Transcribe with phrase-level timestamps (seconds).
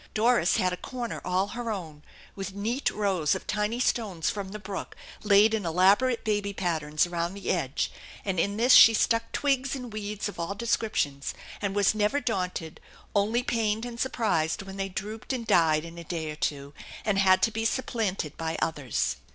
[0.15, 2.01] Doris had a corner all her own,
[2.35, 7.35] with neat rows of tiny stones from the brook laid in elaborate baby patterns around
[7.35, 7.91] the edge,
[8.25, 12.79] and in this she stuck twigs and weeds of all descriptions, and was never daunted,
[13.13, 16.73] only pained and surprised when they drooped and died in a day or two
[17.05, 19.17] and had to be supplanted by others.